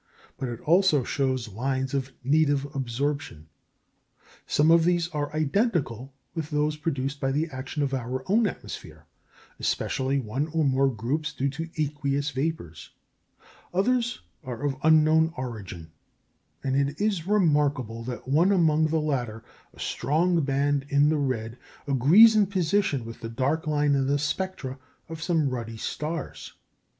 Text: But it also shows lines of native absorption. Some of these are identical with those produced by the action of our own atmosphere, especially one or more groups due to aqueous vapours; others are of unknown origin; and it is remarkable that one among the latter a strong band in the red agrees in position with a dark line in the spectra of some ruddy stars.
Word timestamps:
But 0.39 0.49
it 0.49 0.59
also 0.61 1.03
shows 1.03 1.49
lines 1.53 1.93
of 1.93 2.11
native 2.23 2.65
absorption. 2.73 3.49
Some 4.47 4.71
of 4.71 4.83
these 4.83 5.09
are 5.09 5.31
identical 5.35 6.11
with 6.33 6.49
those 6.49 6.75
produced 6.75 7.19
by 7.19 7.31
the 7.31 7.47
action 7.49 7.83
of 7.83 7.93
our 7.93 8.23
own 8.25 8.47
atmosphere, 8.47 9.05
especially 9.59 10.17
one 10.19 10.47
or 10.47 10.65
more 10.65 10.89
groups 10.91 11.31
due 11.33 11.51
to 11.51 11.69
aqueous 11.77 12.31
vapours; 12.31 12.89
others 13.75 14.21
are 14.43 14.63
of 14.63 14.75
unknown 14.81 15.33
origin; 15.37 15.91
and 16.63 16.75
it 16.75 16.99
is 16.99 17.27
remarkable 17.27 18.03
that 18.05 18.27
one 18.27 18.51
among 18.51 18.87
the 18.87 18.97
latter 18.99 19.43
a 19.71 19.79
strong 19.79 20.41
band 20.43 20.83
in 20.89 21.09
the 21.09 21.19
red 21.19 21.59
agrees 21.87 22.35
in 22.35 22.47
position 22.47 23.05
with 23.05 23.23
a 23.23 23.29
dark 23.29 23.67
line 23.67 23.93
in 23.93 24.07
the 24.07 24.17
spectra 24.17 24.79
of 25.09 25.21
some 25.21 25.49
ruddy 25.49 25.77
stars. 25.77 26.53